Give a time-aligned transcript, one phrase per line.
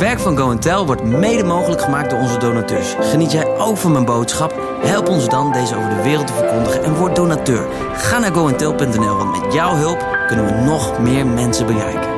[0.00, 2.94] werk van Go Tell wordt mede mogelijk gemaakt door onze donateurs.
[3.00, 4.54] Geniet jij ook van mijn boodschap?
[4.82, 7.68] Help ons dan deze over de wereld te verkondigen en word donateur.
[7.92, 12.08] Ga naar goentel.nl, want met jouw hulp kunnen we nog meer mensen bereiken.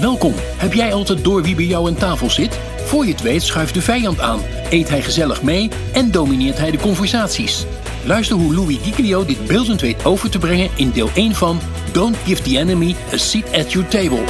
[0.00, 0.34] Welkom.
[0.56, 2.58] Heb jij altijd door wie bij jou aan tafel zit?
[2.90, 6.70] Voor je het weet schuift de vijand aan, eet hij gezellig mee en domineert hij
[6.70, 7.64] de conversaties.
[8.04, 11.60] Luister hoe Louis Giglio dit beeldend weet over te brengen in deel 1 van
[11.92, 14.24] Don't Give the Enemy a Seat at Your Table.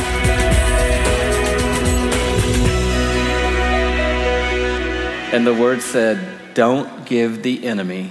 [5.32, 6.18] And the word said,
[6.52, 8.10] Don't give the enemy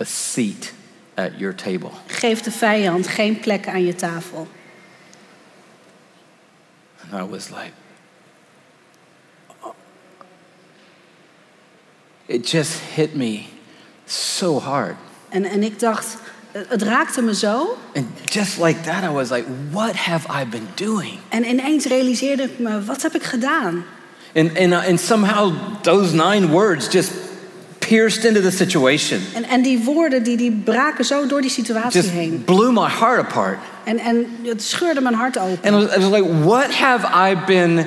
[0.00, 0.74] a seat
[1.14, 1.90] at your table.
[2.06, 4.46] Geef de vijand geen plek aan je tafel.
[7.02, 7.72] And I was like,
[12.26, 13.42] it just hit me
[14.04, 14.94] so hard.
[15.28, 16.16] En, en ik dacht,
[16.52, 17.76] eh, het raakte me zo.
[17.94, 21.18] And just like that, I was like, what have I been doing?
[21.28, 23.84] En ineens realiseerde ik me, wat heb ik gedaan?
[24.34, 27.10] And, and, uh, and somehow those nine words just
[27.78, 32.00] pierced into the situation, En, en die woorden die, die braken zo door die situatie
[32.00, 32.42] just heen.
[32.44, 33.58] blew my heart apart.
[33.84, 35.72] En, en het scheurde mijn hart open.
[35.72, 37.86] And I was, I was like, what have I been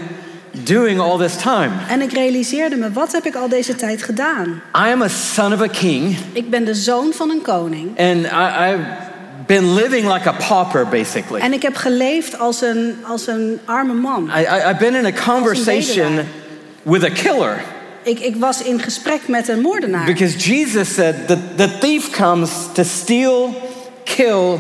[0.52, 1.70] doing all this time?
[1.90, 4.48] En ik realiseerde me, wat heb ik al deze tijd gedaan?
[4.76, 7.88] I am a son of a king, Ik ben de zoon van een koning.
[8.00, 8.86] and I, I've
[9.46, 11.42] been living like a pauper, basically.
[11.42, 14.32] En ik heb geleefd als een, als een arme man.
[14.38, 16.20] I, I, I've been in a conversation
[16.84, 17.62] with a killer
[18.04, 20.06] Ik, ik was in gesprek met een moordenaar.
[20.06, 23.54] because Jesus said that the thief comes to steal,
[24.04, 24.60] kill,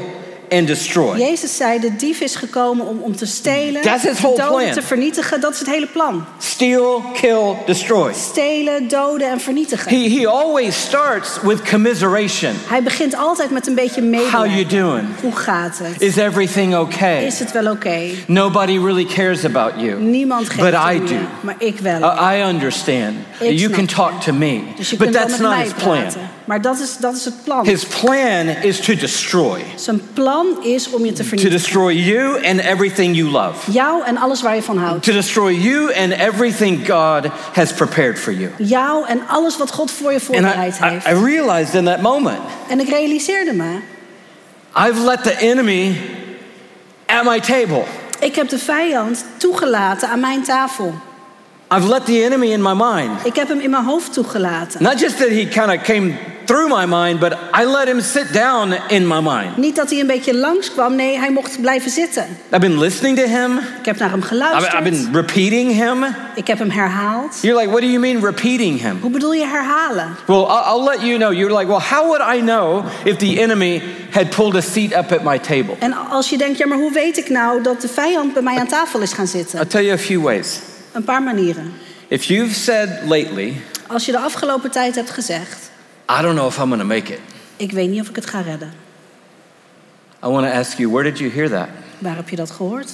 [0.49, 1.17] and destroy.
[1.17, 4.57] Jezus zei, de dief is gekomen om, om te stelen, That's his te whole doden,
[4.61, 4.71] plan.
[4.73, 5.41] te vernietigen.
[5.41, 6.25] Dat is het hele plan.
[6.37, 8.13] Steal, kill, destroy.
[8.13, 9.89] Stelen, doden en vernietigen.
[9.91, 12.51] He, he always starts with commiseration.
[12.67, 14.79] Hij begint altijd met een beetje How you medelijden.
[14.79, 15.07] doing?
[15.21, 16.01] Hoe gaat het?
[16.01, 17.25] Is everything okay?
[17.25, 17.99] Is het wel oké?
[18.27, 20.01] Nobody really cares about you.
[20.01, 21.15] Niemand geeft But I je, do.
[21.41, 21.99] maar ik wel.
[22.01, 23.15] Uh, I understand.
[23.39, 24.61] Ik You can talk to me.
[24.75, 25.97] dus But that's not his plan.
[26.01, 26.21] praten.
[26.45, 27.65] Maar dat is, dat is het plan.
[27.65, 29.59] His plan is to destroy.
[29.75, 31.61] Zijn plan is om je te To vernietigen.
[31.61, 33.71] destroy you and everything you love.
[33.71, 35.03] Jou en alles waar je van houdt.
[35.03, 38.49] To destroy you and everything God has prepared for you.
[38.57, 41.07] Jou en alles wat God voor je I, voorbereid I, heeft.
[41.07, 42.39] I realized in that moment,
[42.69, 43.79] En ik realiseerde me,
[44.75, 45.95] I've let the enemy
[47.05, 47.83] at my table.
[48.19, 50.93] ik heb de vijand toegelaten aan mijn tafel.
[51.75, 53.11] I've let the enemy in my mind.
[53.25, 54.83] Ik heb hem in mijn hoofd toegelaten.
[54.83, 56.13] Not just that he kind of came
[56.49, 59.57] through my mind, but I let him sit down in my mind.
[59.57, 62.25] Niet dat hij een beetje langskwam, nee, hij mocht blijven zitten.
[62.51, 63.57] I've been listening to him.
[63.57, 64.73] Ik heb naar hem geluisterd.
[64.73, 66.05] I've been repeating him.
[66.35, 67.37] Ik heb hem herhaald.
[67.41, 68.97] You're like, what do you mean repeating him?
[69.01, 70.15] Hoe bedoel je herhalen?
[70.27, 71.33] Well, I'll, I'll let you know.
[71.33, 73.81] You're like, well, how would I know if the enemy
[74.11, 75.75] had pulled a seat up at my table?
[75.79, 78.57] En als je denkt, ja, maar hoe weet ik nou dat de vijand bij mij
[78.57, 79.67] aan tafel is gaan I'll zitten?
[79.67, 80.59] tell you a few ways.
[80.91, 81.73] Een paar manieren.
[82.07, 85.68] If you've said lately, Als je de afgelopen tijd hebt gezegd,
[86.09, 87.19] I don't know if I'm going to make it,
[87.57, 88.73] ik weet niet of ik het ga redden.
[90.23, 91.67] I want to ask you, where did you hear that?
[91.99, 92.89] Waar heb je dat gehoord?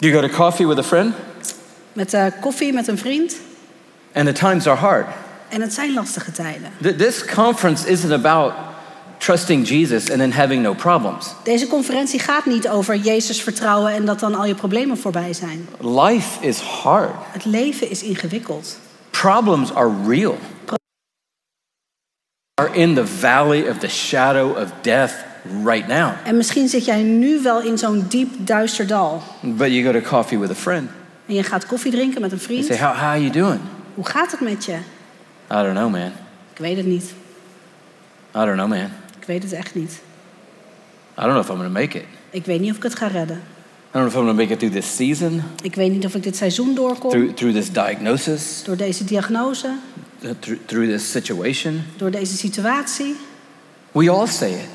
[0.00, 1.14] You go to coffee with a friend,
[1.92, 3.36] Met eh, koffie met een vriend.
[4.14, 5.06] and the times are hard.
[5.48, 6.70] En het zijn lastige tijden.
[6.82, 8.52] Th- This conference isn't about
[9.24, 11.34] trusting Jesus and then having no problems.
[11.42, 15.68] Deze conferentie gaat niet over Jezus vertrouwen en dat dan al je problemen voorbij zijn.
[15.80, 17.10] Life is hard.
[17.32, 18.78] Het leven is ingewikkeld.
[19.10, 20.38] Problems are real.
[22.54, 25.12] Are in the valley of the shadow of death
[25.64, 26.10] right now.
[26.24, 29.22] En misschien zit jij nu wel in zo'n diep duister dal.
[29.40, 30.90] But you go to coffee with a friend.
[31.26, 32.64] En je gaat koffie drinken met een You vriend.
[32.66, 33.60] say, how, how are you doing?
[33.94, 34.72] Hoe gaat het met je?
[34.72, 36.12] I don't know, man.
[36.52, 37.14] Ik weet het niet.
[38.36, 38.90] I don't know, man.
[39.24, 39.90] Ik weet het echt niet.
[41.18, 42.04] I don't know if I'm going to make it.
[42.30, 43.36] Ik weet niet of ik het ga redden.
[43.36, 43.40] I
[43.92, 46.14] don't know if I'm going to make it through this season, Ik weet niet of
[46.14, 47.10] ik dit seizoen doorkom.
[47.10, 49.66] through, through this diagnosis, Door deze diagnose.
[50.20, 51.82] uh, through, through this situation.
[51.96, 53.16] Door deze situatie.
[53.92, 54.68] We all say it.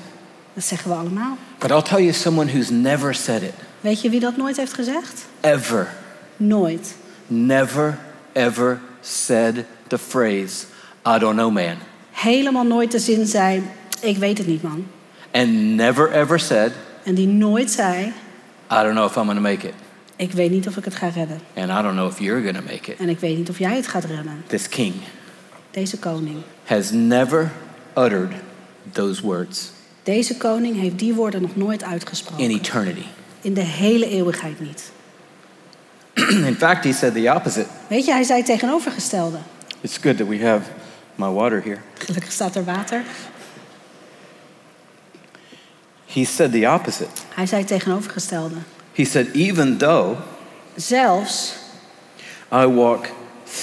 [0.54, 1.38] Dat zeggen we allemaal.
[1.60, 3.54] But I'll tell you someone who's never said it.
[3.82, 5.26] Weet je wie dat nooit heeft gezegd?
[5.42, 5.94] Ever.
[6.38, 6.96] Nooit.
[7.28, 7.98] Never,
[8.34, 10.66] ever said the phrase,
[11.08, 11.76] I don't know, man.
[12.12, 13.64] Helemaal nooit de zin zei,
[14.02, 14.86] ik weet het niet man.
[15.32, 16.72] And never, ever said,
[17.04, 18.06] En die nooit zei,
[18.72, 19.74] I don't know if I'm going to make it.
[20.16, 21.40] ik weet niet of ik het ga redden.
[21.56, 23.00] And I don't know if you're going to make it.
[23.00, 24.44] En ik weet niet of jij het gaat redden.
[24.48, 24.94] This king
[25.72, 26.38] Deze koning.
[26.66, 27.52] has never
[27.98, 28.32] uttered
[28.92, 29.72] those words
[30.04, 32.50] Deze koning heeft die woorden nog nooit in uitgesproken.
[32.50, 33.04] eternity.
[33.42, 34.92] In de hele eeuwigheid niet.
[36.48, 37.66] In fact, he said the opposite.
[37.88, 39.38] Weet je, hij zei het tegenovergestelde.
[39.82, 40.62] It's good that we have
[41.16, 41.78] my water here.
[41.98, 43.02] Gelukkig staat er water.
[46.14, 47.08] He said the opposite.
[47.36, 48.56] Hij zei het tegenovergestelde.
[48.94, 50.18] He said, Even though
[50.76, 51.54] Zelfs,
[52.52, 53.06] I walk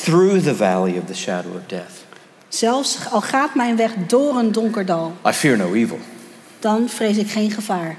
[0.03, 2.05] through the valley of the shadow of death,
[2.49, 5.99] zelfs al gaat mijn weg door een donker dal, I fear no evil.
[6.59, 7.97] dan vrees ik geen gevaar.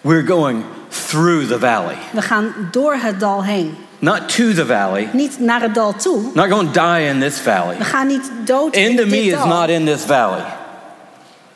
[0.00, 3.74] We're going through the valley, We gaan door het dal heen.
[3.98, 6.22] not to the valley, Niet naar het dal toe.
[6.34, 7.76] not going to die in this valley.
[7.78, 9.46] We gaan niet dood in End of me dit is dal.
[9.46, 10.42] not in this valley.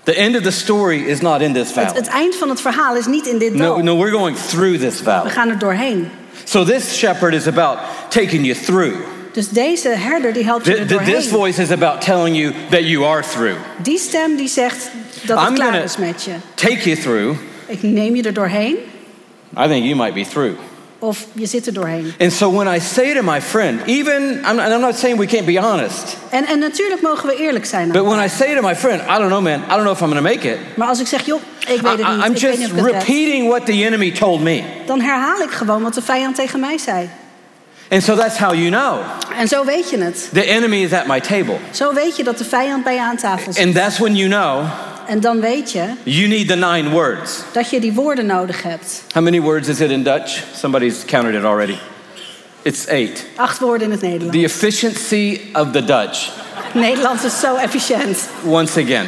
[0.09, 1.93] The end of the story is not in this Het, valley.
[1.95, 3.83] het eind van het verhaal is niet in dit No, dal.
[3.83, 5.31] no, we're going through this We valley.
[5.31, 6.11] gaan er doorheen.
[6.45, 7.79] So this shepherd is about
[8.09, 8.95] taking you through.
[9.33, 11.29] Dus deze herder die helpt je Th- er th- this doorheen.
[11.31, 13.57] voice is about telling you that you are through.
[13.83, 14.91] Die stem die zegt
[15.23, 16.31] dat het I'm klaar gonna- is met je.
[16.55, 17.39] Take you through.
[17.67, 18.77] Ik neem je er doorheen
[19.59, 20.55] I think you might be through.
[20.99, 22.13] Of je zit er doorheen.
[22.19, 25.27] And so when I say to my friend, even, I'm, and I'm not saying we
[25.27, 27.93] can't be honest, En, en natuurlijk mogen we eerlijk zijn.
[27.93, 30.01] but when I say to my friend, I don't know, man, I don't know if
[30.01, 32.21] I'm going to make it, Maar als ik zeg, joh, ik weet het niet, I'm
[32.23, 34.63] ik weet just niet het red, repeating what the enemy told me.
[34.87, 37.09] dan herhaal ik gewoon wat de vijand tegen mij zei.
[37.91, 38.99] And so that's how you know
[39.39, 40.29] En zo weet je het.
[40.33, 41.57] the enemy is at my table.
[41.71, 43.65] Zo weet je dat de vijand bij je aan tafel zit.
[43.65, 44.65] And that's when you know
[45.09, 47.41] En dan weet je you need the nine words.
[47.53, 49.03] dat je die woorden nodig hebt.
[49.13, 50.43] How many words is it in Dutch?
[50.57, 51.77] Somebody's counted it already.
[52.63, 53.25] It's eight.
[53.37, 54.37] Acht woorden in het Nederlands.
[54.37, 56.31] The efficiency of the Dutch,
[56.75, 58.29] Nederlands is zo efficiënt.
[58.45, 59.07] once again.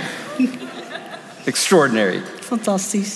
[1.44, 2.22] Extraordinary.
[2.40, 3.08] Fantastisch.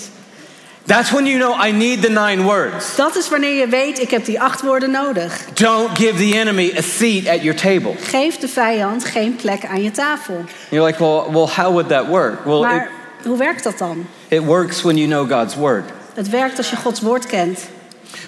[0.85, 2.95] That's when you know I need the nine words.
[2.95, 5.45] Dat is wanneer je weet, ik heb die acht woorden nodig.
[5.53, 7.93] Don't give the enemy a seat at your table.
[7.99, 10.43] Geef de vijand geen plek aan je tafel.
[10.69, 12.45] You're like, well, well how would that work?
[12.45, 12.89] Well, it, Maar
[13.23, 14.05] hoe werkt dat dan?
[14.27, 15.83] it works when you know God's word.
[16.13, 17.59] Het werkt als je Gods woord kent.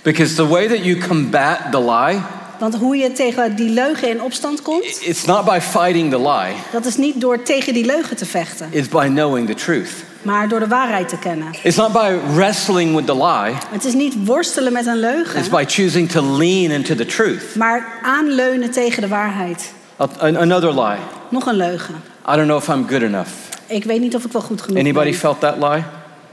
[0.01, 2.21] Because the way that you combat the lie,
[2.59, 6.53] Want hoe je tegen die leugen in opstand komt, it's not by fighting the lie,
[6.71, 9.89] dat is niet door tegen die leugen te vechten, it's by knowing the truth.
[10.27, 11.47] Maar door de waarheid te kennen.
[11.63, 15.49] It's not by wrestling with the lie, Het is niet worstelen met een it's leugen,
[15.51, 17.55] by choosing to lean into the truth.
[17.55, 19.73] maar aanleunen tegen de waarheid.
[20.19, 20.97] Another lie.
[21.29, 21.95] Nog een leugen.
[22.29, 23.29] I don't know if I'm good enough.
[23.67, 25.19] Ik weet niet of ik wel goed genoeg Anybody ben.
[25.19, 25.83] felt that lie?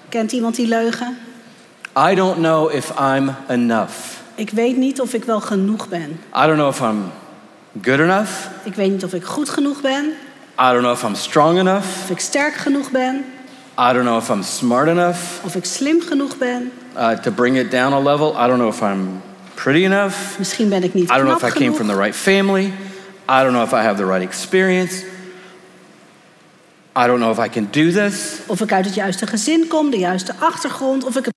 [0.08, 1.17] Kent iemand die leugen?
[2.11, 3.93] I don't know if I'm enough.
[4.35, 6.20] Ik weet niet of ik wel genoeg ben.
[6.37, 7.02] I don't know if I'm
[7.82, 8.31] good enough.
[8.62, 10.05] Ik weet niet of ik goed genoeg ben,
[10.61, 11.87] I don't know if I'm strong enough.
[12.02, 13.25] of ik sterk genoeg ben,
[13.79, 16.73] I don't know if I'm smart enough of ik slim genoeg ben.
[16.97, 18.35] uh, to bring it down a level.
[18.37, 19.23] I don't know if I'm
[19.55, 20.38] pretty enough.
[20.38, 22.73] Misschien ben ik niet I don't know if I came from the right family.
[23.29, 25.05] I don't know if I have the right experience.
[26.97, 28.41] I don't know if I can do this.
[28.47, 31.35] Of ik uit het juiste gezin kom, de juiste achtergrond, of ik het...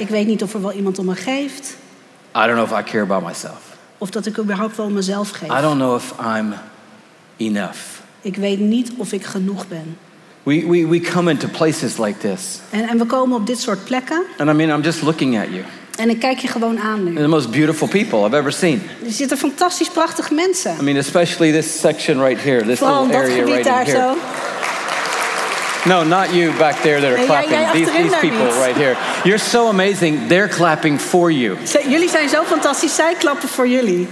[0.00, 1.76] Ik weet niet of er wel iemand om me geeft,
[2.36, 3.76] I don't know if I care about myself.
[3.98, 5.48] of dat ik überhaupt wel om mezelf geef.
[5.58, 6.54] I don't know if I'm
[7.36, 8.01] enough.
[8.22, 9.96] Ik weet niet of ik genoeg ben.
[10.42, 12.40] We, we, we come into places like this.
[12.70, 15.46] En, en we komen op dit soort plekken And I mean, I'm just looking at
[15.50, 15.62] you.
[15.96, 17.14] en ik kijk je gewoon aan nu.
[17.14, 18.82] The most beautiful people I've ever seen.
[19.04, 20.74] Er zitten fantastisch prachtige mensen.
[20.80, 23.96] I mean, especially this section right here, this Vooral little area right daar here.
[23.98, 24.14] zo.
[25.84, 27.50] No, not you back there that are Nee, jij- clapping.
[27.50, 28.64] jij these achterin these daar people niet.
[28.66, 28.96] right here.
[29.24, 30.28] You're so amazing.
[30.28, 31.56] They're clapping for you.
[31.88, 34.08] Jullie zijn zo fantastisch, zij klappen voor jullie.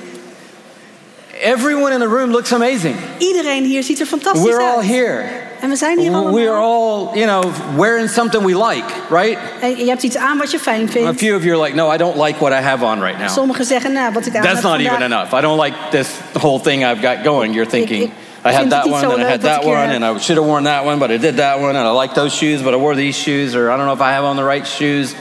[1.42, 2.96] Everyone in the room looks amazing.
[3.18, 5.24] Iedereen hier ziet er fantastisch We're all here.
[5.60, 6.34] En we zijn hier allemaal.
[6.34, 9.38] We are all, you know, wearing something we like, right?
[9.60, 11.08] En je hebt iets aan wat je fijn vindt.
[11.08, 13.18] A few of you are like, no, I don't like what I have on right
[13.18, 13.28] now.
[13.28, 15.32] Sommigen zeggen, nou, wat ik aan That's heb not vandaag- even enough.
[15.32, 16.08] I don't like this
[16.40, 17.54] whole thing I've got going.
[17.54, 18.10] You're thinking, ik
[18.44, 20.84] I had that one, and I had that one, and I should have worn that
[20.84, 23.18] one, but I did that one, and I like those shoes, but I wore these
[23.18, 25.14] shoes, or I don't know if I have on the right shoes.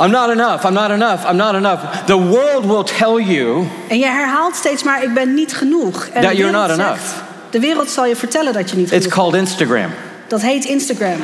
[0.00, 0.64] I'm not enough.
[0.64, 1.24] I'm not enough.
[1.30, 1.80] I'm not enough.
[2.06, 6.08] The world will tell you En je herhaalt steeds maar, ik ben niet genoeg.
[6.12, 7.02] En That you're not zegt- enough.
[7.50, 9.90] De wereld zal je vertellen dat je niet it's genoeg called Instagram.
[10.28, 11.16] Dat heet Instagram.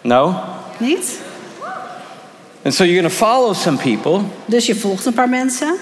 [0.00, 0.34] No?
[0.78, 1.18] Niet?
[2.64, 5.74] And so you're going to follow some people Dus je volgt een paar mensen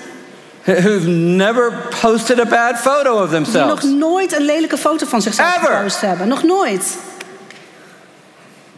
[0.64, 3.84] who've never posted a bad photo of die nog themselves.
[3.84, 5.76] nooit een lelijke foto van zichzelf Ever.
[5.76, 6.28] gepost hebben.
[6.28, 6.96] Nog nooit.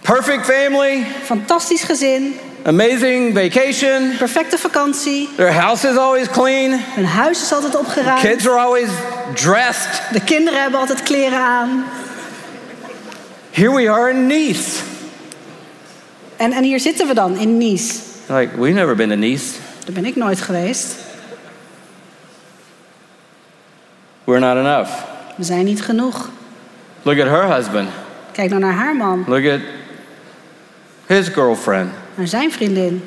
[0.09, 2.35] Perfect family, Fantastisch gezin,
[2.65, 5.29] amazing vacation, perfecte vakantie.
[5.37, 8.21] their house is always clean, Hun huis is altijd opgeruimd.
[8.21, 8.89] kids are always
[9.35, 10.03] dressed.
[10.13, 11.85] De kinderen hebben altijd kleren aan.
[13.51, 14.81] Here we are in Nice.
[16.37, 17.95] En, en hier zitten we dan in Nice.
[18.27, 19.45] Like, we've never been to Nice.
[19.85, 20.97] Daar ben ik nooit geweest.
[24.25, 24.91] We're not enough.
[25.37, 26.29] We zijn niet genoeg.
[27.03, 27.89] Look at her husband.
[28.33, 29.25] Kijk nou naar haar man.
[29.27, 29.61] Look at
[31.09, 31.91] his girlfriend.
[32.15, 33.03] naar zijn vriendin.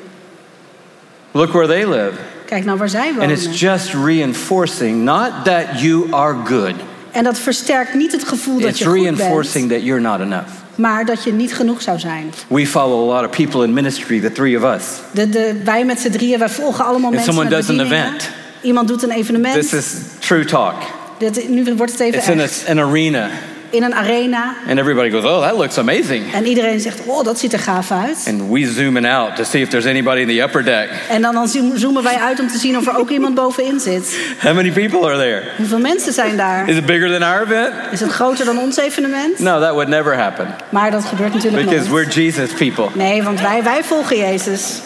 [1.30, 2.12] Look where they live.
[2.46, 6.74] Kijk nou waar zij And it's just reinforcing not that you are good,
[7.10, 10.48] En dat versterkt niet het gevoel dat it's je goed reinforcing that you're not enough.
[10.74, 12.32] maar dat je niet genoeg zou zijn.
[12.48, 14.84] We follow a lot of people in ministry, the three of us.
[15.10, 17.84] De, de, wij met z'n drieën, wij volgen allemaal If mensen someone met does an
[17.86, 18.30] event.
[18.62, 19.54] Iemand doet een evenement.
[19.54, 20.74] This is true talk.
[21.18, 23.30] Dit, nu wordt het even It's in a, an arena,
[23.72, 24.54] In een arena.
[24.68, 26.32] and everybody goes, Oh, that looks amazing.
[26.32, 28.24] En iedereen zegt, oh, dat ziet er gaaf uit.
[28.28, 30.88] And we zoom in out to see if there's anybody in the upper deck.
[31.08, 33.80] En dan, dan zoom- zoomen wij uit om te zien of er ook iemand bovenin
[33.80, 34.18] zit.
[34.42, 35.42] How many people are there?
[35.56, 36.68] Hoeveel mensen zijn daar?
[36.68, 37.72] Is it bigger than our event?
[37.92, 39.38] Is het groter dan ons evenement?
[39.38, 42.06] No, that would never happen Maar dat gebeurt natuurlijk because nooit.
[42.14, 42.86] we're Jesus people.
[42.94, 44.80] Nee, want wij, wij volgen Jezus.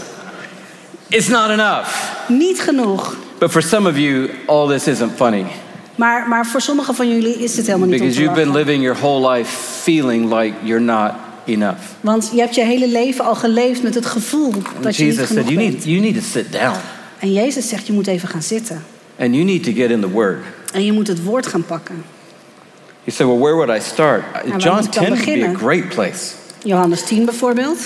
[1.09, 1.89] It's not enough.
[2.29, 3.17] Niet genoeg.
[3.39, 5.45] But for some of you, all this isn't funny
[5.97, 8.99] Maar, maar voor sommigen van jullie is dit helemaal niet because you've been living your
[8.99, 11.13] whole life feeling like you're not
[11.45, 11.79] enough.
[12.01, 15.27] Want je hebt je hele leven al geleefd met het gevoel dat je niet Jesus
[15.27, 15.73] genoeg said, you bent.
[15.73, 16.77] need, you need to sit down
[17.19, 18.85] En Jezus zegt, je moet even gaan zitten.
[19.19, 20.39] and you need to get in the Word.
[20.73, 22.05] En je moet het woord gaan pakken.
[23.05, 24.23] You say, well, where would I start?
[24.33, 26.33] waar John moet ik dan 10 would be a great place.
[26.65, 27.79] Johannes 10 bijvoorbeeld.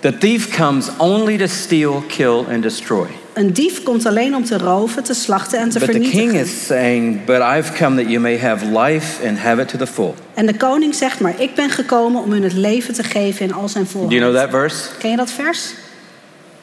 [0.00, 3.06] The thief comes only to steal, kill, and destroy.
[3.38, 6.28] Een dief komt alleen om te roven, te slachten en te But the vernietigen.
[6.30, 9.78] king is saying, But I've come that you may have life and have it to
[9.78, 10.14] the full.
[10.34, 13.52] En de koning zegt, maar ik ben gekomen om hun het leven te geven in
[13.52, 14.12] al zijn Do volheid.
[14.12, 14.88] you know that verse?
[14.98, 15.72] Ken je dat vers?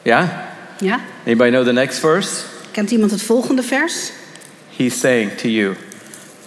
[0.02, 0.28] Yeah?
[0.78, 1.00] Ja?
[1.26, 2.30] Anybody know the next verse?
[2.70, 4.10] Kent iemand het volgende vers?
[4.76, 5.74] He's saying to you,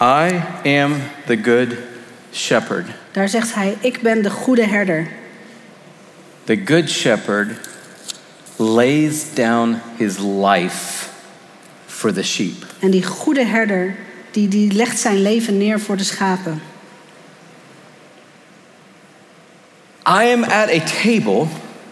[0.00, 0.92] I am
[1.26, 1.68] the good
[2.32, 2.86] shepherd.
[3.12, 5.08] Daar zegt hij, ik ben de goede herder.
[6.44, 7.48] The good shepherd
[8.60, 11.10] lays down his life
[11.86, 12.66] for the sheep.
[12.78, 13.96] En die goede herder,
[14.30, 16.62] die, die legt zijn leven neer voor de schapen.
[20.06, 21.46] I am at a table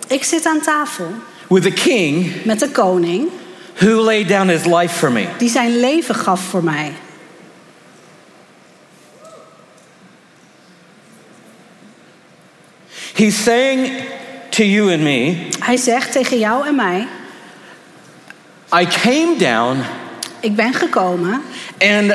[0.07, 1.11] Ik zit aan tafel
[1.49, 3.29] with a king met de koning
[3.75, 5.29] who laid down his life for me.
[5.39, 6.93] die zijn leven gaf voor mij.
[13.15, 13.91] He's saying
[14.59, 17.07] to you and me, Hij zegt tegen jou en mij,
[18.81, 19.77] I came down
[20.41, 21.43] ik ben gekomen
[21.79, 22.13] and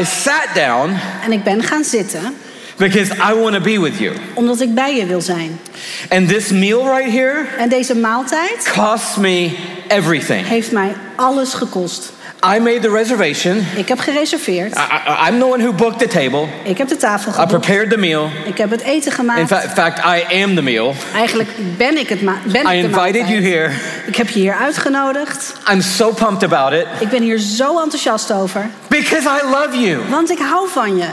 [0.00, 2.36] I sat down en ik ben gaan zitten
[2.76, 4.16] because I want to be with you.
[4.34, 5.60] omdat ik bij je wil zijn.
[6.08, 9.50] And this meal right here En deze maaltijd cost me
[9.88, 10.46] everything.
[10.46, 12.12] heeft mij alles gekost.
[12.44, 13.66] I made the reservation.
[13.76, 14.76] Ik heb gereserveerd.
[14.76, 16.46] I, I, I'm the one who booked the table.
[16.64, 17.60] Ik heb de tafel I geboekt.
[17.60, 18.30] prepared the meal.
[18.44, 19.40] Ik heb het eten gemaakt.
[19.40, 20.94] in fact, I am the meal.
[21.14, 23.28] Eigenlijk ben ik het ben I ik de invited maaltijd.
[23.28, 23.70] you here.
[24.06, 25.54] Ik heb je hier uitgenodigd.
[25.72, 28.66] I'm so pumped about it Ik ben hier zo enthousiast over.
[28.88, 30.00] because I love you.
[30.10, 31.06] Want ik hou van je.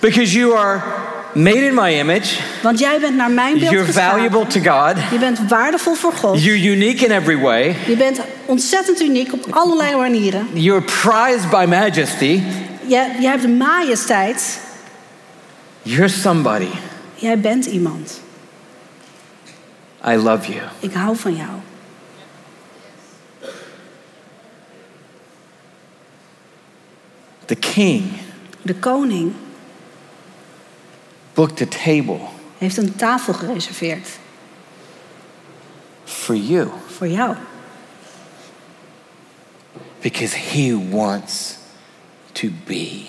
[0.00, 0.82] Because you are
[1.36, 2.40] made in my image.
[2.62, 4.30] Want jij bent naar mijn beeld You're geschapen.
[4.30, 4.96] valuable to God.
[5.10, 6.42] Je bent waardevol voor God.
[6.42, 7.76] You're unique in every way.
[7.86, 10.48] Je bent ontzettend uniek op allerlei manieren.
[10.52, 12.42] You're prized by majesty.
[12.86, 14.60] Je, je hebt majesteit.
[15.82, 16.68] You're somebody.
[17.14, 18.20] Jij bent iemand.
[20.08, 20.62] I love you.
[20.80, 21.50] Ik hou van jou.
[27.44, 28.02] The king
[28.62, 29.32] De koning
[31.36, 32.18] booked a table
[32.58, 34.08] heeft een tafel gereserveerd.
[36.04, 37.36] for you Voor jou.
[40.00, 41.56] because he wants
[42.32, 43.06] to be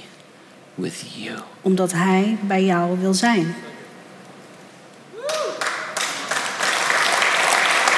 [0.76, 1.38] with you.
[1.62, 3.56] Omdat hij bij jou wil zijn.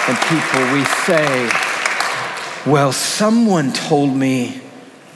[0.08, 1.50] And people, we say,
[2.66, 4.62] well, someone told me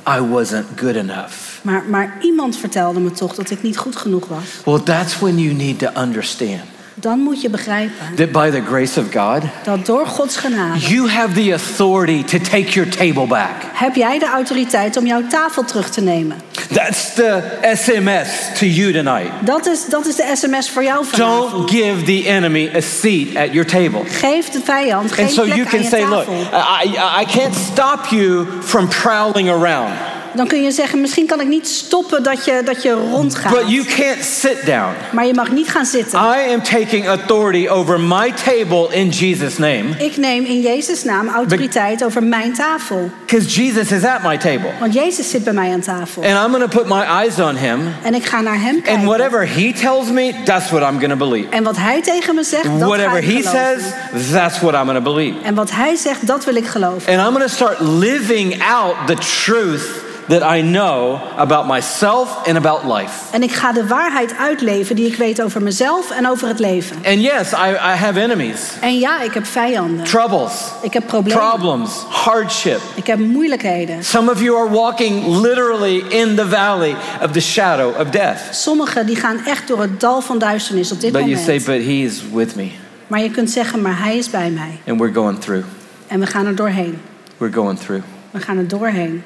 [0.06, 1.53] I wasn't good enough.
[1.64, 4.44] Maar, maar iemand vertelde me toch dat ik niet goed genoeg was.
[4.66, 6.62] Well, that's when you need to understand
[6.96, 11.10] Dan moet je begrijpen that by the grace of God, dat door Gods genade you
[11.10, 13.52] have the authority to take your table back.
[13.74, 16.38] heb jij de autoriteit om jouw tafel terug te nemen.
[16.74, 17.42] That's the
[17.76, 19.32] SMS to you tonight.
[19.46, 21.52] Dat is, dat is de sms voor jou vanavond.
[21.52, 24.02] Don't give the enemy a seat at your table.
[24.06, 26.84] Geef de vijand geen And so plek you aan can je say, look, tafel.
[26.84, 29.94] I, I can't stop you from prowling around,
[30.34, 33.54] Dan kun je zeggen, misschien kan ik niet stoppen dat je, dat je rondgaat.
[33.54, 34.94] but you can't sit down.
[35.12, 36.20] Maar je mag niet gaan zitten.
[36.20, 41.28] I am taking authority over my table in Jesus' name Ik neem in Jezus' naam
[41.30, 43.10] autoriteit over mijn tafel.
[43.26, 44.70] because Jesus is at my table.
[44.80, 46.24] Want Jezus zit bij mij aan tafel.
[46.24, 47.80] And I'm going to put my eyes on him.
[48.04, 49.06] En ik ga naar hem And kijken.
[49.06, 51.50] whatever he tells me, that's what I'm going to believe.
[51.50, 53.82] En wat hij tegen me zegt, dat ga Whatever ik he geloven.
[54.12, 55.38] says, that's what I'm going to believe.
[55.44, 57.14] En wat hij zegt, dat wil ik geloven.
[57.18, 59.82] And I'm going to start living out the truth
[60.28, 63.14] that I know about myself and about life.
[63.32, 66.96] En ik ga de waarheid uitleven die ik weet over mezelf en over het leven.
[67.06, 70.06] And yes, I, I have enemies, En ja, ik heb vijanden.
[70.06, 71.48] troubles, Ik heb problemen.
[71.48, 72.80] problems, hardship.
[72.96, 74.04] Ik heb moeilijkheden.
[74.04, 78.40] Some of you are walking literally in the valley of the shadow of death.
[78.52, 81.64] Sommigen die gaan echt door het dal van duisternis op dit But you moment.
[81.64, 82.72] say, but he is with me,
[83.08, 84.80] Maar je kunt zeggen, maar hij is bij mij.
[84.88, 85.66] and we're going through.
[86.08, 87.02] En we gaan er doorheen.
[87.38, 88.04] We're going through.
[88.32, 89.24] We gaan er doorheen.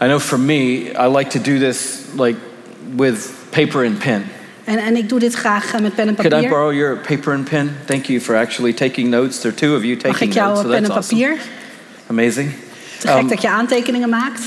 [0.00, 2.36] I know for me, I like to do this like
[2.96, 4.24] with paper and pen.
[4.64, 7.34] En, en ik doe dit graag eh, met pen en Could I borrow your paper
[7.34, 7.76] and pen?
[7.84, 9.40] Thank you for actually taking notes.
[9.40, 11.36] There are two of you Mag taking ik jouw notes, so pen en that's awesome.
[12.06, 12.52] Amazing.
[12.98, 14.42] Te gek Um, dat je aantekeningen maakt.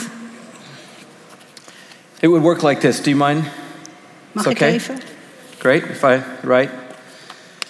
[2.20, 3.02] It would work like this.
[3.02, 3.44] Do you mind?
[4.32, 4.74] Mag it's ik okay.
[4.74, 5.00] even?
[5.58, 5.84] Great.
[5.90, 6.72] If I write,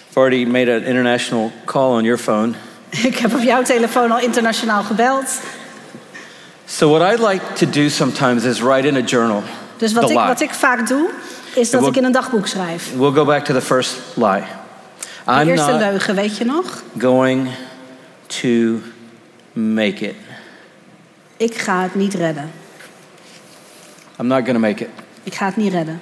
[0.10, 2.54] I've already made an international call on your phone.
[3.10, 5.42] Ik heb op jouw telefoon al internationaal gebeld.
[6.65, 9.43] So what I'd like to do sometimes is write in a journal.
[9.77, 11.10] Dus wat ik, wat ik vaak doe,
[11.55, 12.91] is dat wil- ik in een dagboek schrijf.
[12.98, 14.43] We'll go back to the first lie.
[15.25, 16.84] De I'm eerste leugen, weet je nog?
[16.98, 17.50] going
[18.27, 18.79] to
[19.53, 20.15] make it.
[21.38, 22.51] Ik ga het niet redden.
[24.20, 24.89] I'm not going to make it.
[25.24, 26.01] Ik ga het niet redden.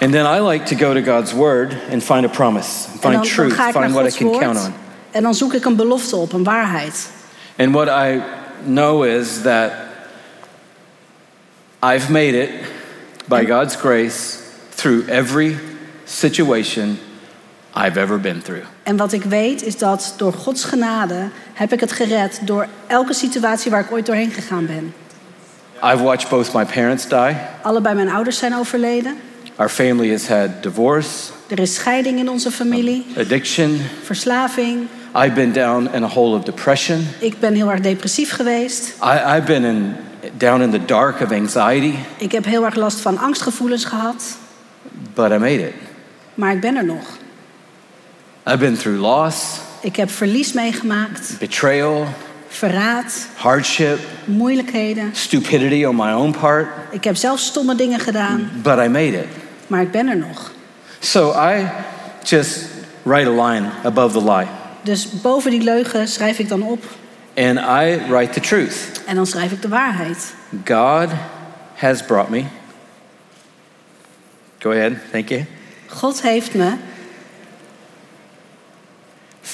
[0.00, 3.12] And then I like to go to God's word and find a promise, find dan,
[3.12, 4.74] dan truth, naar find what I can count on.
[5.10, 7.10] En dan zoek ik een belofte op, een waarheid.
[7.58, 8.22] And what I
[8.66, 9.72] know is that
[11.82, 12.50] I've made it
[13.28, 14.38] by God's grace
[14.74, 15.56] through every
[16.04, 16.98] situation
[17.76, 18.64] I've ever been through.
[18.82, 23.14] En wat ik weet is dat door Gods genade heb ik het gered door elke
[23.14, 24.94] situatie waar ik ooit doorheen gegaan ben.
[25.84, 27.36] I've watched both my parents die.
[27.62, 29.16] Allebei mijn ouders zijn overleden.
[29.56, 33.80] Our family has had divorce, Er is scheiding in onze familie, addiction.
[34.02, 34.88] verslaving.
[35.14, 37.06] I've been down in a hole of depression.
[37.18, 38.88] Ik ben heel erg depressief geweest.
[39.04, 39.94] I, I've been in,
[40.36, 44.36] down in the dark of anxiety, Ik heb heel erg last van angstgevoelens gehad.
[45.14, 45.74] but I made it.
[46.34, 47.04] Maar ik ben er nog.
[48.46, 52.06] I've been through loss, Ik heb verlies meegemaakt, betrayal,
[52.48, 55.10] verraad, hardship, moeilijkheden.
[55.12, 59.26] stupidity on my own part, Ik heb zelf stomme dingen gedaan, but I made it.
[59.66, 60.50] maar ik ben er nog.
[60.98, 61.66] So I
[62.22, 62.58] just
[63.02, 64.46] write a line above the lie,
[64.82, 66.84] Dus boven die leugen schrijf ik dan op
[67.36, 68.74] and I write the truth.
[69.06, 70.34] en dan schrijf ik de waarheid.
[70.64, 71.08] God
[71.74, 72.44] has brought me.
[74.58, 75.44] Go ahead, thank you.
[75.86, 76.72] God heeft me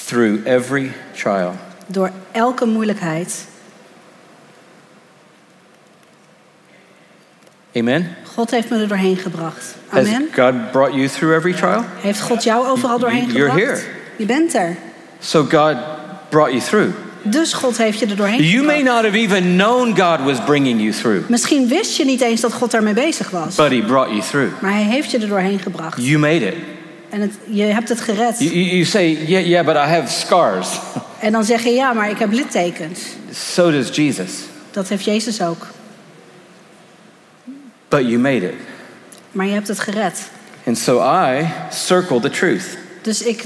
[0.05, 1.55] Through every trial.
[1.87, 3.45] door elke moeilijkheid.
[7.75, 8.15] Amen.
[8.35, 9.75] God heeft me er doorheen gebracht.
[9.87, 10.29] Has Amen.
[10.35, 11.83] God brought you through every trial?
[12.01, 13.81] Heeft God jou overal doorheen You're gebracht?
[13.81, 13.91] here.
[14.15, 14.75] Je bent er.
[15.19, 15.75] So God
[16.29, 16.89] brought you through.
[17.23, 18.95] Dus God heeft je er doorheen You may gebracht.
[18.95, 22.53] not have even known God was bringing you through, Misschien wist je niet eens dat
[22.53, 23.55] God daarmee bezig was.
[23.55, 24.61] but He brought you through.
[24.61, 25.97] Maar hij heeft je er doorheen gebracht.
[26.05, 26.55] You made it.
[27.09, 28.39] En het, je hebt het gered.
[28.39, 30.67] You you say, yeah, yeah, but I have scars.
[31.19, 32.99] En dan zeg je ja, maar ik heb littekens.
[33.33, 34.31] So does Jesus.
[34.71, 35.67] Dat heeft Jezus ook.
[37.89, 38.53] But you made it.
[39.31, 40.29] Maar je hebt het gered.
[40.65, 42.63] And so I circle the truth.
[43.01, 43.43] Dus ik,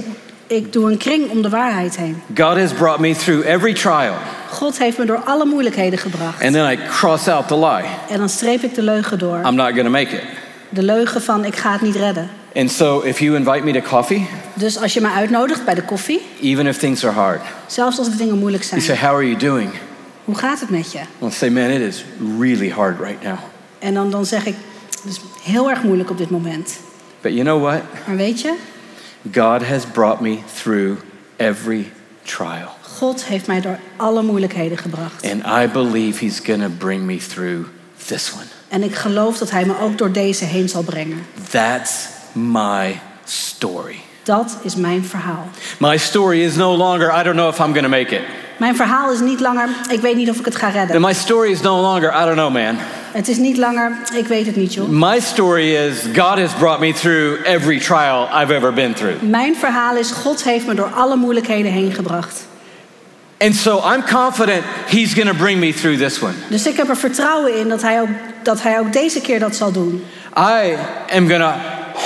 [0.55, 2.21] ik doe een kring om de waarheid heen.
[2.35, 4.13] God has brought me through every trial.
[4.49, 6.41] God heeft me door alle moeilijkheden gebracht.
[6.43, 7.85] And then I cross out the lie.
[8.09, 9.41] En dan streep ik de leugen door.
[9.45, 10.21] I'm not to make it.
[10.69, 12.29] De leugen van ik ga het niet redden.
[12.55, 15.81] And so if you invite me to coffee, Dus als je me uitnodigt bij de
[15.83, 18.97] koffie, even if things are hard, zelfs als de dingen moeilijk you zijn.
[18.97, 19.69] say, How are you doing?
[20.23, 20.99] Hoe gaat het met je?
[21.21, 22.05] I'll say, Man, it is
[22.39, 23.37] really hard right now.
[23.79, 24.55] En dan, dan zeg ik,
[25.03, 26.79] het is heel erg moeilijk op dit moment.
[27.21, 27.81] But you know what?
[28.07, 28.53] Maar weet je,
[29.31, 30.97] God has brought me through
[31.37, 31.91] every
[32.23, 32.69] trial.
[32.97, 35.31] God heeft mij door alle moeilijkheden gebracht.
[35.31, 37.67] And I believe He's to bring me through
[38.07, 38.45] this one.
[38.67, 41.25] En ik geloof dat hij me ook door deze heen zal brengen.
[41.51, 43.95] That's my story.
[44.23, 45.47] Dat is mijn verhaal.
[45.79, 48.21] My story is no longer, I don't know if I'm to make it.
[48.57, 51.01] Mijn verhaal is niet langer, ik weet niet of ik het ga And redden.
[51.01, 52.77] my story is no longer, I don't know, man.
[53.13, 54.89] Het is niet langer, ik weet het niet joh.
[54.89, 59.21] My story is, God has brought me through every trial I've ever been through.
[59.21, 62.45] Mijn verhaal is, God heeft me door alle moeilijkheden heen gebracht.
[63.39, 66.33] And so I'm confident He's going to bring me through this one.
[66.49, 68.07] Dus ik heb er vertrouwen in dat hij ook,
[68.43, 70.03] dat hij ook deze keer dat zal doen.
[70.37, 70.77] I
[71.15, 71.53] am going to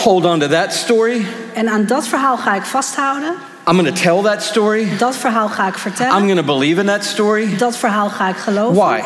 [0.03, 1.25] hold on to that story.
[1.53, 3.29] En aan dat verhaal ga ik vasthouden.
[3.69, 4.87] I'm going to tell that story.
[4.97, 6.11] Dat verhaal ga ik I'm vertellen.
[6.13, 7.55] going to believe in that story.
[7.57, 8.75] Dat verhaal ga ik geloven.
[8.75, 9.01] Why?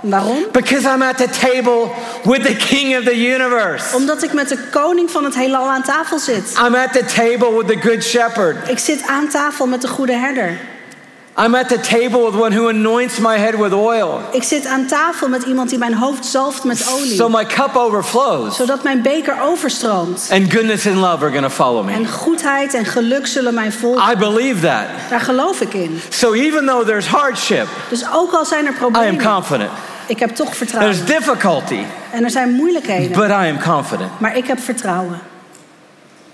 [0.00, 0.44] Waarom?
[0.52, 1.90] Because I'm at the table
[2.24, 3.96] with the King of the universe.
[3.96, 6.54] Omdat ik met de koning van het heelal aan tafel zit.
[6.66, 8.68] I'm at the table with the Good Shepherd.
[8.68, 10.58] Ik zit aan tafel met de goede herder.
[11.38, 14.20] I'm at the table with one who anoints my head with oil.
[14.32, 17.14] Ik zit aan tafel met iemand die mijn hoofd zalft met olie.
[17.14, 18.56] So my cup overflows.
[18.56, 20.28] zodat mijn beker overstroomt.
[20.32, 21.92] And goodness and love are going to follow me.
[21.92, 24.12] En goedheid en geluk zullen mij volgen.
[24.12, 24.84] I believe that.
[25.10, 26.00] Daar geloof ik in.
[26.08, 29.70] So even though there's hardship, Dus ook al zijn er I am problemen, confident.
[30.10, 31.04] Ik heb toch vertrouwen.
[31.04, 34.20] There's difficulty, En er zijn moeilijkheden, but I am confident.
[34.20, 35.18] maar ik heb vertrouwen.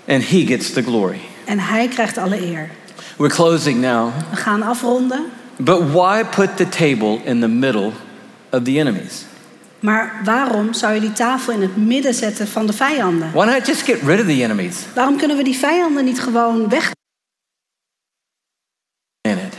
[0.07, 1.19] And He gets the glory.
[1.45, 2.69] En hij krijgt alle eer.
[3.17, 4.11] We're closing now.
[4.29, 5.25] We gaan afronden.
[5.55, 7.91] But why put the table in the middle
[8.51, 9.25] of the enemies?
[9.79, 13.31] Maar waarom zou je die tafel in het midden zetten van de vijanden?
[13.33, 16.69] Why not just get rid of the enemies Waarom kunnen we die vijanden niet gewoon
[16.69, 16.91] weg?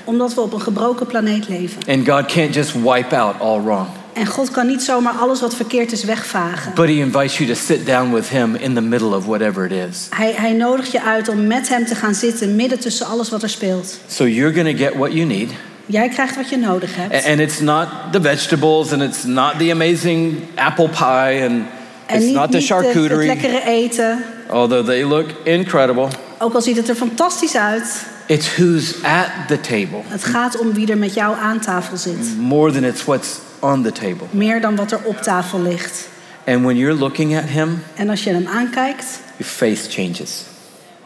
[0.04, 1.82] Omdat we op een gebroken planeet leven.
[1.88, 3.86] And God can't just wipe out all wrong.
[4.18, 6.72] En God kan niet zomaar alles wat verkeerd is wegvagen.
[6.74, 9.72] But He invites you to sit down with Him in the middle of whatever it
[9.90, 10.06] is.
[10.10, 13.42] Hij, hij nodigt je uit om met hem te gaan zitten, midden tussen alles wat
[13.42, 13.98] er speelt.
[14.08, 15.50] So you're going to get what you need.
[15.86, 17.26] Jij krijgt wat je nodig hebt.
[17.26, 21.62] And it's not the vegetables, and it's not the amazing apple pie, and
[22.06, 24.24] En it's niet, not the niet het, charcuterie, lekkere eten.
[24.50, 26.08] although they look incredible.
[26.38, 28.06] Ook al ziet het er fantastisch uit.
[28.26, 32.36] It's who's at the table Het gaat om wie er met jou aan tafel zit.
[32.38, 33.28] more than it's what's
[33.60, 34.26] on the table.
[34.30, 36.08] Meer dan wat er op tafel ligt.
[36.46, 39.04] And when you're looking at Him, En als je hem aankijkt,
[39.36, 40.42] your face changes.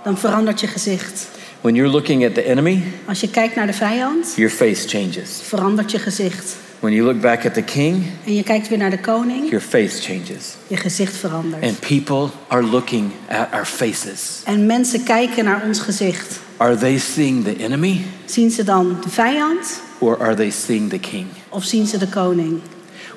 [0.05, 1.29] dan verandert je gezicht.
[1.61, 5.41] When you're looking at the enemy, Als je kijkt naar de vijand, your face changes.
[5.43, 6.57] verandert je gezicht.
[6.81, 9.61] When you look back at the king, En je kijkt weer naar de koning, your
[9.65, 10.55] face changes.
[10.67, 11.63] je gezicht verandert.
[11.63, 14.41] And people are looking at our faces.
[14.45, 16.41] En mensen kijken naar ons gezicht.
[16.57, 20.99] Are they seeing the enemy Zien ze dan de vijand or are they seeing the
[20.99, 21.27] king?
[21.53, 22.61] Of zien ze de koning?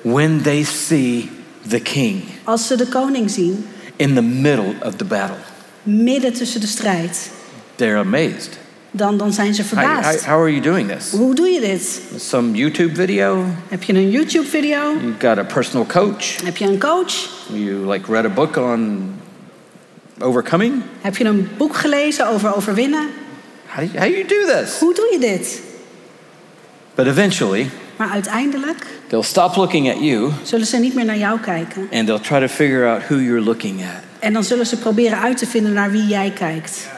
[0.02, 1.30] When they see
[1.68, 5.36] the king Als ze de koning zien, in the middle of the battle,
[5.82, 7.30] midden tussen de strijd,
[7.76, 8.58] they're amazed.
[8.90, 10.24] dan, dan zijn ze How, how, verbaasd.
[10.24, 11.10] how are you doing this?
[11.10, 12.00] Hoe doe je dit?
[12.16, 13.44] Some YouTube video?
[13.68, 14.78] Heb je een YouTube-video?
[15.00, 16.44] You got a personal coach?
[16.44, 17.12] Heb je een coach?
[17.52, 19.14] You like read a book on
[20.18, 20.82] overcoming?
[21.00, 23.08] Heb je een boek gelezen over overwinnen?
[23.66, 24.78] How do you, how do, you do this?
[24.78, 25.60] Hoe doe je dit?
[26.94, 31.40] But eventually, Maar uiteindelijk they'll stop looking at you zullen ze niet meer naar jou
[31.40, 31.88] kijken.
[31.92, 34.02] and they'll try to figure out who you're looking at.
[34.18, 36.88] En dan zullen ze proberen uit te vinden naar wie jij kijkt.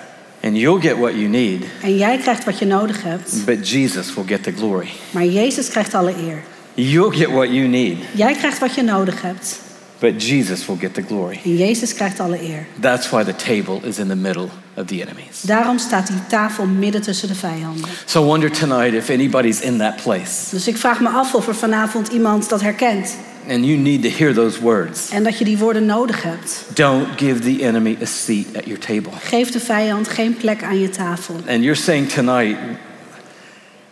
[0.42, 3.44] And you'll get what you need, En jij krijgt wat je nodig hebt.
[3.46, 4.88] but Jesus will get the glory.
[5.11, 6.42] Maar Jezus krijgt alle eer.
[6.74, 9.61] You'll get what you need, Jij krijgt wat je nodig hebt.
[9.98, 11.40] But Jesus will get the glory.
[11.44, 12.66] En Jezus krijgt alle eer.
[12.80, 15.40] That's why the table is in the middle of the enemies.
[15.42, 17.84] Daarom staat die tafel midden tussen de vijanden.
[18.04, 21.48] So I wonder tonight if anybody's in that place Dus ik vraag me af of
[21.48, 23.16] er vanavond iemand dat herkent.
[23.48, 25.11] and you need to hear those words.
[25.11, 26.64] En dat je die woorden nodig hebt.
[26.74, 29.11] Don't give the enemy a seat at your table.
[29.20, 31.34] Geef de vijand geen plek aan je tafel.
[31.34, 32.56] And you're saying tonight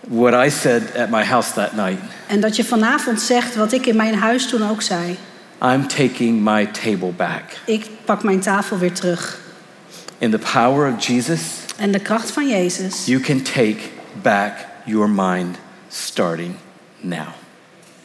[0.09, 1.99] what I said at my house that night.
[2.27, 5.17] En dat je vanavond zegt wat ik in mijn huis toen ook zei.
[5.63, 7.43] I'm taking my table back.
[7.65, 9.39] Ik pak mijn tafel weer terug.
[10.19, 11.41] In the power of Jesus,
[11.77, 13.77] En de kracht van Jezus you can take
[14.23, 14.53] back
[14.85, 15.57] your mind
[15.89, 16.55] starting
[17.01, 17.27] now.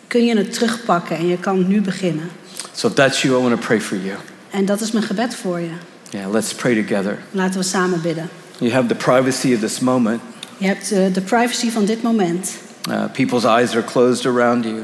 [0.08, 2.30] kun je het terugpakken en je kan nu beginnen.
[2.72, 4.16] So if that's you, I want to pray for you.
[4.50, 5.70] En dat is mijn gebed voor je.
[6.10, 7.18] Yeah, let's pray together.
[7.32, 8.30] Laten we samen bidden.
[8.58, 10.22] You have the privacy of this moment.
[10.58, 12.52] Je hebt eh, de privacy van dit moment.
[12.90, 14.82] Uh, people's eyes are closed around you.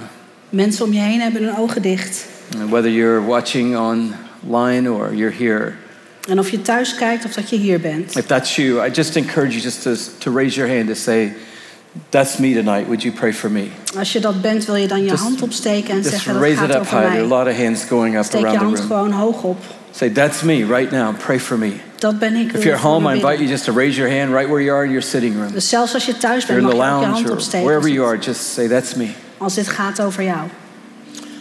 [0.49, 2.25] Mensen om je heen hebben hun ogen dicht.
[2.69, 5.73] Whether you're watching online or you're here,
[6.29, 8.15] En of je thuis kijkt of dat je hier bent.
[8.15, 11.33] if that's you, I just encourage you just to, to raise your hand to say,
[12.09, 12.85] That's me tonight.
[12.87, 13.67] Would you pray for me?
[13.97, 16.63] Als je dat bent, wil je dan je Just- hand opsteken en zeggen dat raise
[16.63, 17.09] it gaat up over high.
[17.11, 18.87] There are a lot of hands going up Steek je around the hand room.
[18.87, 19.57] gewoon hoog op.
[19.91, 21.17] Say, That's me right now.
[21.17, 21.71] Pray for me.
[21.95, 22.53] Dat ben ik.
[22.53, 24.63] If je you're home, me I invite you just to raise your hand right where
[24.63, 25.51] you are in your sitting room.
[25.51, 27.65] Dus zelfs als je thuis bent, mag the je ook je hand opsteken.
[27.65, 29.07] wherever you are, just say, That's me.
[29.37, 30.39] als dit gaat over jou.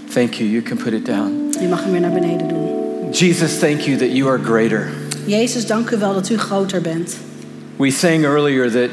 [0.09, 0.49] Thank you.
[0.49, 1.51] You can put it down.
[1.61, 2.64] Je mag hem weer naar beneden doen.
[3.12, 4.88] Jesus, thank you that you are greater.
[5.27, 7.16] Jezus, dank u wel dat u groter bent.
[7.77, 8.90] We sang earlier that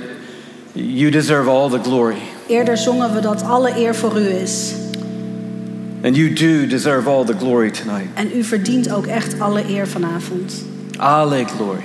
[0.74, 4.74] you deserve all the glory, Eerder zongen we dat alle eer voor u is.
[6.04, 8.08] and you do deserve all the glory tonight.
[8.14, 10.66] En u verdient ook echt alle eer vanavond.
[10.98, 11.84] Alle glory.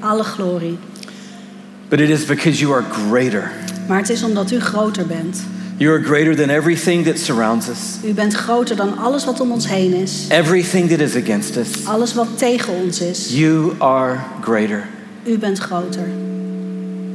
[0.00, 0.78] Alle glorie.
[1.88, 3.50] But it is because you are greater.
[3.88, 5.42] Maar het is omdat u groter bent.
[5.80, 9.52] You are greater than everything that surrounds us, U bent groter dan alles wat om
[9.52, 10.26] ons heen is.
[10.28, 11.86] everything that is against us.
[11.86, 13.28] Alles wat tegen ons is.
[13.38, 14.86] You are greater.
[15.26, 16.06] U bent groter.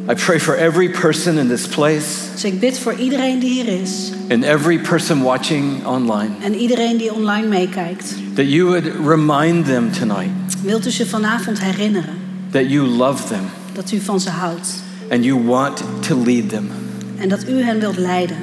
[0.09, 3.81] I pray for every person in this place Dus ik bid voor iedereen die hier
[3.81, 4.11] is.
[4.29, 8.15] and every person watching online En iedereen die online meekijkt.
[8.35, 10.29] that you would remind them tonight
[10.63, 12.13] Wilt u ze vanavond herinneren
[12.51, 13.41] that you love them
[13.73, 14.67] dat u van ze houdt.
[15.11, 16.69] and you want to lead them.
[17.17, 18.37] En dat u hen wilt leiden.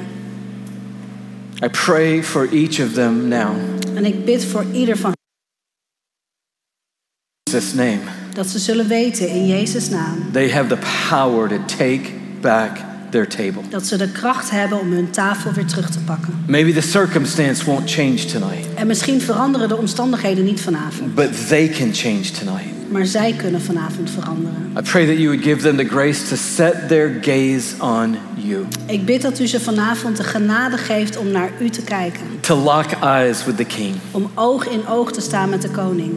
[1.63, 3.55] I pray for each of them now.
[3.95, 5.13] En ik bid voor ieder van
[7.43, 7.99] Jesus' name.
[8.33, 10.31] dat ze zullen weten in Jezus' naam.
[10.31, 12.01] They have the power to take
[12.41, 13.61] back their table.
[13.69, 16.33] Dat ze de kracht hebben om hun tafel weer terug te pakken.
[16.47, 21.15] Maybe the circumstance won't change tonight, En misschien veranderen de omstandigheden niet vanavond.
[21.15, 22.71] but they can change tonight.
[22.91, 24.71] Maar zij kunnen vanavond veranderen.
[24.77, 28.65] I pray that you would give them the grace to set their gaze on you,
[28.85, 32.21] Ik bid dat u ze vanavond de genade geeft om naar u te kijken.
[32.39, 36.11] to lock eyes with the King, Om oog in oog te staan met de koning.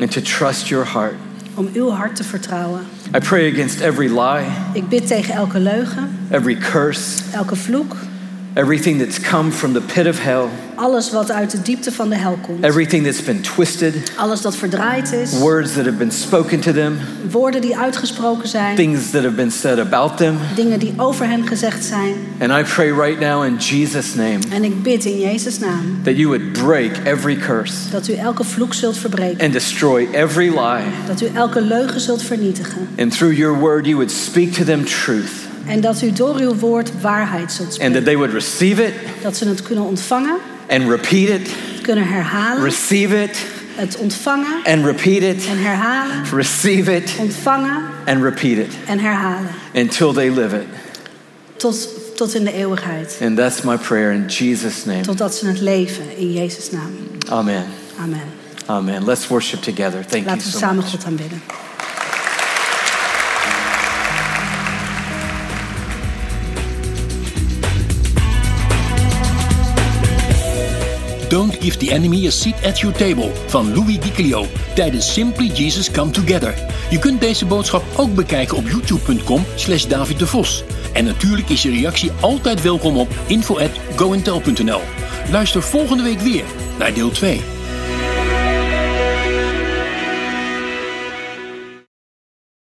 [0.00, 1.14] and to trust your heart.
[1.54, 2.80] Om uw hart te vertrouwen.
[3.16, 7.96] I pray against every lie, Ik bid tegen elke leugen, every curse, elke vloek.
[8.54, 12.14] Everything that's come from the pit of hell, Alles wat uit de diepte van de
[12.16, 12.64] hel komt.
[12.64, 15.38] everything that's been twisted, Alles dat verdraaid is.
[15.38, 16.96] words that have been spoken to them,
[17.30, 18.76] Woorden die uitgesproken zijn.
[18.76, 20.36] things that have been said about them.
[20.54, 22.14] Dingen die over hen gezegd zijn.
[22.40, 26.16] And I pray right now in Jesus' name En ik bid in Jezus' naam that
[26.16, 29.40] you would break every curse dat u elke vloek zult verbreken.
[29.44, 30.84] and destroy every lie.
[31.06, 32.88] Dat u elke leugen zult vernietigen.
[32.98, 35.30] And through your word, you would speak to them truth
[35.66, 37.94] En dat u door uw woord waarheid zult and spreken.
[37.94, 40.36] that they would receive it Dat ze het kunnen ontvangen,
[40.68, 43.38] and repeat it, het kunnen herhalen, receive it
[43.74, 49.48] het ontvangen and repeat it, en herhalen, receive it ontvangen and repeat it en herhalen.
[49.74, 50.66] until they live it.
[51.56, 53.18] Tot, tot in de eeuwigheid.
[53.22, 55.00] And that's my prayer in Jesus' name.
[55.00, 56.90] Totdat ze het leven in Jezus' naam.
[57.28, 57.64] Amen.
[58.00, 58.20] Amen.
[58.66, 59.04] Amen.
[59.04, 60.00] Let's worship together.
[60.06, 60.90] Thank you Laten we so samen much.
[60.90, 61.42] God aanbidden.
[71.32, 75.90] Don't Give the Enemy a Seat at Your Table van Louis DiClio tijdens Simply Jesus
[75.90, 76.54] Come Together.
[76.90, 80.64] Je kunt deze boodschap ook bekijken op youtube.com slash David de Vos.
[80.92, 83.70] En natuurlijk is je reactie altijd welkom op info at.
[85.30, 86.44] Luister volgende week weer
[86.78, 87.40] naar deel 2.